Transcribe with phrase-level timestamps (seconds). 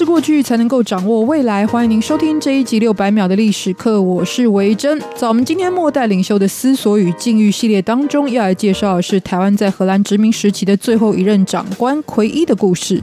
[0.00, 1.66] 是过去，才能够掌握未来。
[1.66, 4.98] 欢迎您收听这一集六百秒的历史课，我是维珍。
[5.14, 13.02] 在我们今天末代领袖的思索与境遇系列当中，要来介绍的是台湾在荷兰殖民时期的最后一任长官奎一的故事。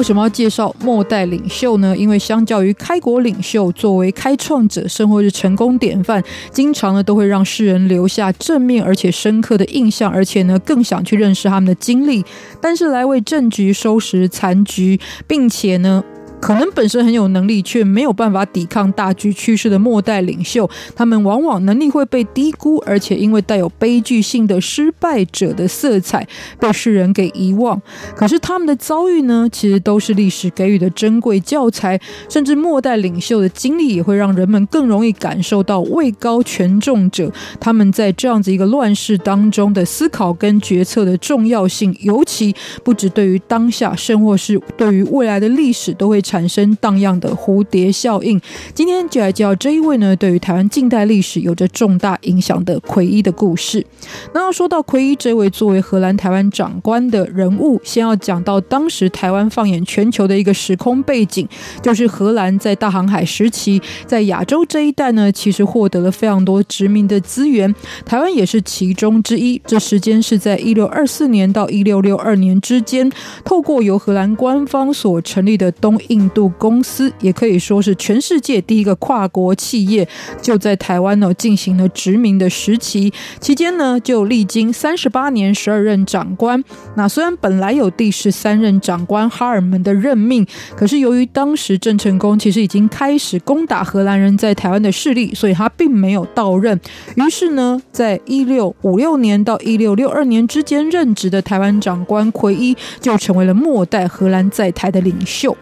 [0.00, 1.94] 为什么要介绍末代领袖呢？
[1.94, 12.24] 因为相较于开国领袖，作为开创者，甚或是成功典范，经常呢都会让世人留下正面而且深刻的印象，而且呢更想去认识他们的经历。
[12.62, 16.02] 但是来为政局收拾残局，并且呢。
[16.40, 26.26] 可能本身很有能力，却没有办法抵抗大局趋势的末代领袖，他们往往能力会被低估，而且因为带有悲剧性的失败者的色彩，
[26.58, 27.80] 被世人给遗忘。
[28.16, 46.18] 可是他们的遭遇呢，其实都是历史给予的珍贵教材，甚至末代领袖的经历也会让人们更容易感受到位高权重者他们在这样子一个乱世当中的思考跟决策的重要性，尤其不止对于当下，甚或是对于未来的历史都会。
[46.30, 48.40] 产生荡漾的蝴蝶效应。
[48.72, 53.84] 今天就来介绍这一位呢，对于台湾近代历史有着重大影响的奎一的故事。
[54.32, 61.48] 那要说到奎一这位作为荷兰台湾长官的人物，先要讲到当时台湾放眼全球的一个时空背景，
[61.82, 67.74] 就是荷兰在大航海时期，在亚洲这一带呢，其实获得了非常多殖民的资源，
[68.06, 69.60] 台湾也是其中之一。
[69.66, 73.10] 这时间是在一六二四年到一六六二年之间，
[73.44, 76.19] 透过由荷兰官方所成立的东印。
[76.20, 80.06] 印度公司也可以说是全世界第一个跨国企业，
[80.42, 83.10] 就在台湾呢进行了殖民的时期。
[83.40, 86.62] 期间呢，就历经三十八年十二任长官。
[86.96, 96.78] 那虽然本来有第十三任长官哈尔门的任命，可是由于当时郑成功其实已经开始攻打荷兰人在台湾的势力，所以他并没有到任。
[97.14, 105.56] 于是呢，在一六五六年到一六六二年之间任职的台湾长官奎一，就成为了末代荷兰在台的领袖。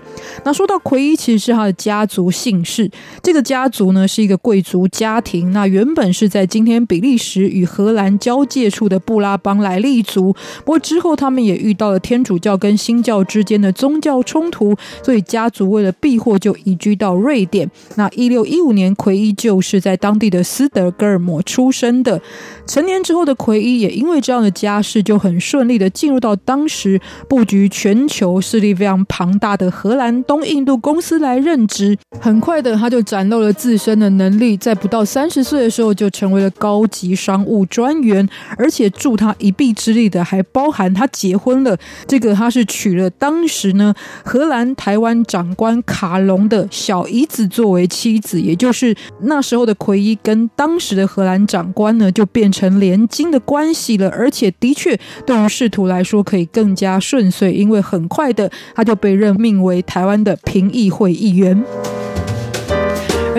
[0.49, 2.91] 那说到奎一，其实是他的家族姓氏。
[3.23, 5.53] 这个家族呢，是一个贵族家庭。
[5.53, 10.33] 那原本是在今天比利时与荷兰交界处的布拉邦来立足。
[10.65, 17.71] 不过之后他们也遇到了天主教跟新教之间的宗教冲突，所以家族为了避祸，就移居到瑞典。
[17.97, 22.23] 那一六一五年，奎一就是在当地的斯德哥尔摩出生的。
[22.67, 26.99] 成年之后的奎一，也因为这样的家世，就很顺利的进入到当时
[27.29, 30.25] 布局全球势力非常庞大的荷兰。
[30.25, 41.76] 东印度公司来任职，很快的他就展露了自身的能力，在不到三十岁的时候就成为了高级商务专员，而且助他一臂之力的还包含他结婚了。
[42.06, 43.94] 这个他是娶了当时呢
[44.25, 61.65] 荷兰台湾长官卡隆的小姨子作为妻子，也就是那时候的奎一跟当时的荷兰长官呢就变成连襟的关系了，而且的确对于仕途来说可以更加顺遂，因为很快的他就被任命为台湾的评议会议员。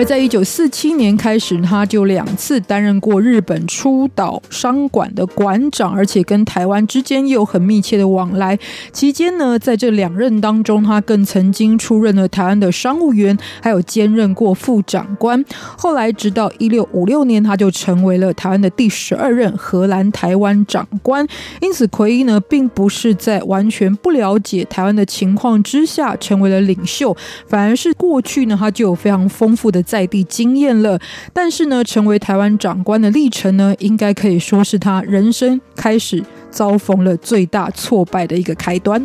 [0.00, 8.58] 而在一九四七年开始，他就两次担任过日本出岛商馆的馆长，而且跟台湾之间有很密切的往来。
[8.92, 15.44] 期间呢，在这两任当中，他更曾经出任了台湾的商务员，还有兼任过副长官。
[15.76, 21.26] 后来，直到一六五六年，他就成为了台湾的第十二任荷兰台湾长官。
[21.60, 27.14] 因此，奎一呢，并不是在完全不了解台湾的情况之下成为了领袖，
[27.46, 29.84] 反而是过去呢，他就有非常丰富的。
[29.90, 30.96] 在地经验了，
[31.32, 39.04] 但是呢，成为台湾长官的历程呢，应该可以说是他人生开始遭逢了最大挫败的一个开端。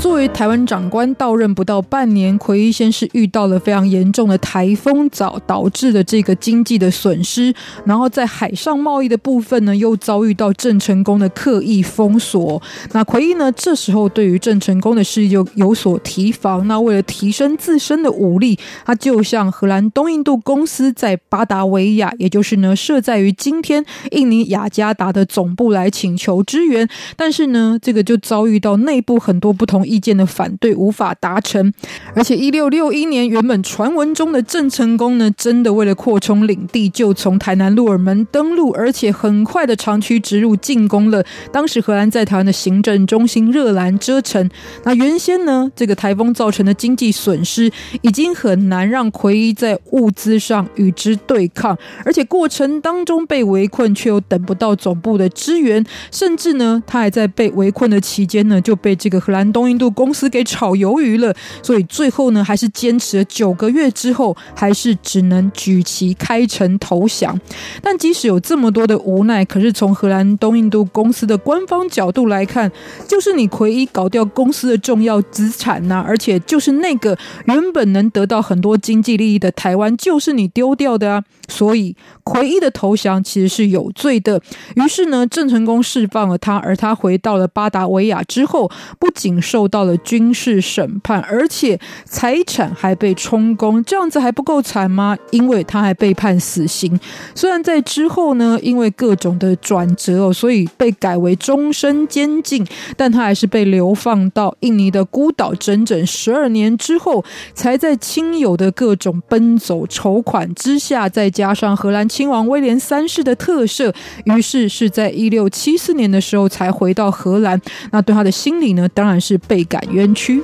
[0.00, 7.54] 作为台湾长官到任不到半年，奎一先是遇到了非常严重的台风早导致的这个经济的损失，
[7.84, 12.60] 然后在海上贸易的部分呢，又遭遇到郑成功的刻意封锁。
[12.92, 16.66] 那奎一呢，这时候对于郑成功的势力就有所提防。
[16.66, 26.88] 那为了提升自身的武力，他就向荷兰东印度公司在巴达维亚，也就是呢设在于今天印尼雅加达的总部来请求支援。
[27.16, 29.86] 但是呢，这个就遭遇到内部很多不同。
[29.90, 31.72] 意见的反对无法达成。
[32.14, 44.48] 而且一六六一年，原本传闻中的郑成功呢，真的为了扩充领地，就从台南鹿耳门登陆，而且很快的长驱直入，进攻了当时荷兰在台湾的行政中心热兰遮城。
[44.84, 47.70] 那原先呢，这个台风造成的经济损失
[48.02, 61.34] 已经很难让奎一在物资上与之对抗，而且过程当中被围困，却又等不到总部的支援，甚至呢，他还在被围困的期间呢，就被这个荷兰东印度公司给炒鱿鱼了。
[61.62, 67.36] 所以最后呢，还是坚持了九个月之后，还是只能举旗开城投降。
[67.82, 72.70] 但即使有这么多的无奈，可是从荷兰东印度公司的官方角度来看，
[73.08, 77.16] 就是你奎一搞掉公司的重要资产呐、啊，而且就是那个
[77.46, 81.24] 原本能得到很多经济利益的台湾，就是你丢掉的啊。
[81.48, 84.40] 所以奎一的投降其实是有罪的。
[84.76, 93.82] 于是呢，郑成功释放了他，而他回到了巴达维亚之后，不仅受到了军事审判，而且财产还被充公。
[93.84, 95.16] 这样子还不够惨吗？
[95.30, 97.00] 因为他还被判死刑。
[97.34, 107.24] 虽然在之后呢，因为各种的转折哦，所以被改为终身监禁，但他还是被流放到印尼的孤岛，整整十二年之后，
[107.54, 113.94] 才在亲友的各种奔走筹款之下，再加上荷兰亲王威廉三世的特赦，
[114.24, 117.60] 于是是在一六七四年的时候才回到荷兰。
[117.92, 120.42] 那对他的心理呢，当然是被倍感冤屈。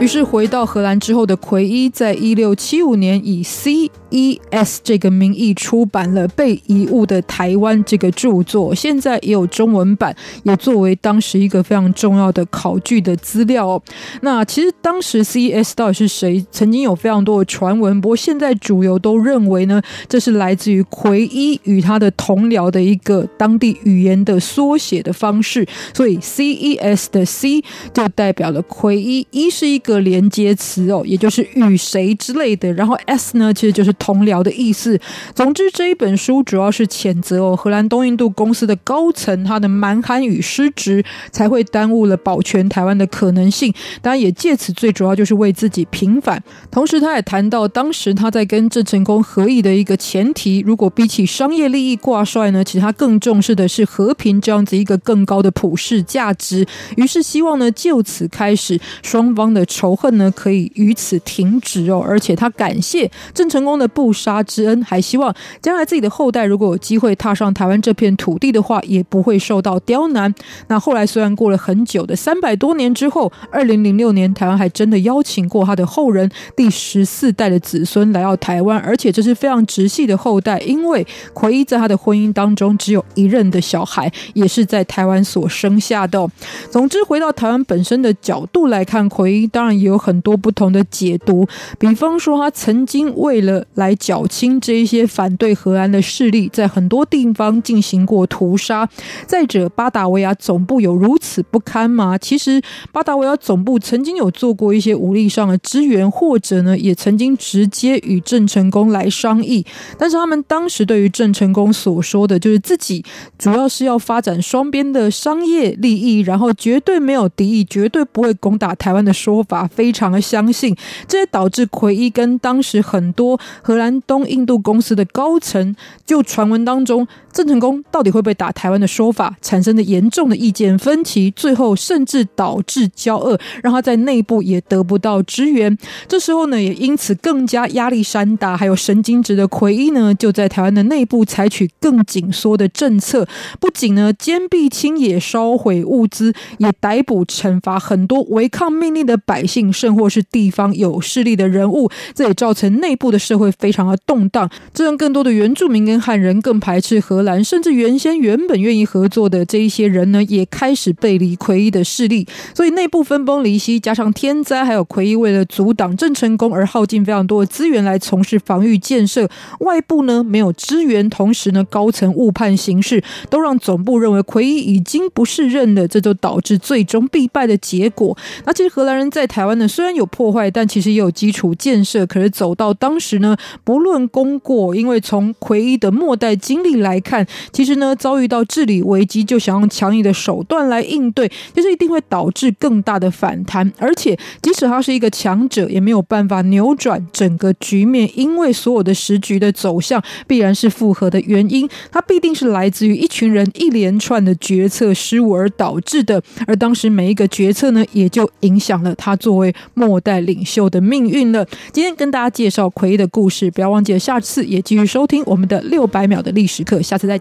[0.00, 13.82] 于是回到荷兰之后的奎一，在一六七五年以 C.E.S 这个名义出版了《被遗误的台湾》这个著作，现在也有中文版，也作为当时一个非常重要的考据的资料哦。
[14.22, 16.42] 那其实当时 C.E.S 到底是谁？
[16.50, 27.62] 曾经有非常多的传闻，不过现在主流都认为呢，这是来自于奎一与他的同僚的一个当地语言的缩写的方式，所以 C.E.S 的 C
[27.92, 29.89] 就代表了奎一，一是一个。
[29.90, 34.98] 个连接词哦，也就是与谁之类的，然后 S 呢，其实就是同僚的意思。
[35.34, 43.74] 总之，这一本书主要是谴责哦，荷兰东印度公司的高层他的蛮横与失职，才会耽误了保全台湾的可能性。
[44.00, 46.42] 当然，也借此最主要就是为自己平反。
[46.70, 56.66] 同时，他也谈到当时他在跟郑成功合议的一个前提，如果比起商业利益挂帅呢，其实他更重视的是和平这样子一个更高的普世价值。
[56.96, 59.64] 于是，希望呢就此开始双方的。
[59.80, 70.34] 仇恨呢，可以于此停止哦，而且他感谢郑成功的不杀之恩，还希望将来自己的后代如果有机会踏上台湾这片土地的话，也不会受到刁难。
[70.68, 86.28] 那后来虽然过了很久的三百多年之后，二零零六年台湾还真的邀请过他的后人第十四代的子孙来到台湾，而且这是非常直系的后代，因为奎一在他的婚姻当中只有一任的小孩，也是在台湾所生下的。
[86.70, 89.69] 总之，回到台湾本身的角度来看，奎一当然。
[89.76, 91.46] 也有很多不同的解读，
[91.78, 98.88] 比方说他曾经为了来缴清这一些反对荷兰的势力，在很多地方进行过屠杀。
[99.26, 102.16] 再者，巴达维亚总部有如此不堪吗？
[102.16, 102.60] 其实，
[102.92, 109.64] 巴达维亚总部曾经有做过一些武力上的支援，或者呢，也曾经直接与郑成功来商议。
[109.98, 113.04] 但是他们当时对于郑成功所说的就是自己
[113.38, 119.59] 主要是要发展双边的商业利益，然后绝对没有敌意，绝对不会攻打台湾的说法。
[119.66, 120.74] 非常的相信，
[121.08, 125.74] 这也导致奎一跟当时很多荷兰东印度公司的高层，
[126.04, 135.76] 就传闻当中郑成功到底会不会打台湾的说法，产生的严重的意见分歧，最后甚至导致交恶，让他在内部也得不到支援。
[136.08, 143.26] 这时候呢，也因此更加压力山大，还有神经质的奎一呢，就在台湾的内部采取更紧缩的政策，
[143.60, 149.60] 不仅呢坚壁清野、烧毁物资，也逮捕惩罚很多违抗命令的百百姓。
[149.72, 169.28] 甚或是地方有势力的人物，这也造成内部的社会非常的动荡，这让更多的原住民跟汉人更排斥荷兰，甚至原先原本愿意合作的这一些人呢，也开始背离奎一的势力，所以内部分崩离析，加上天灾，还有奎一为了阻挡郑成功而耗尽非常多的资源来从事防御建设，
[169.60, 178.16] 外部呢没有支援，同时呢高层误判形势，都让总部认为奎一已经不是任了，这就导致最终必败的结果。
[178.44, 182.04] 那其实荷兰人在台湾呢，虽然有破坏，但其实也有基础建设。
[182.04, 193.72] 可是走到当时呢，不论功过，因为从奎一的末代经历来看，其实呢，遭遇到治理危机，就想用强硬的手段来应对，其实一定会导致更大的反弹。
[193.78, 206.20] 而且，即使他是一个强者，也没有办法扭转整个局面，因为所有的时局的走向必然是复合的原因，它必定是来自于一群人一连串的决策失误而导致的。
[206.48, 211.46] 而当时每一个决策呢，也就影响了他作为末代领袖的命运了。
[211.72, 217.16] 今天跟大家介绍奎的故事，不要忘记了下次也继续收听我们的六百秒的历史课，下次再。